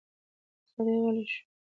[0.71, 1.41] سړی غلی شو.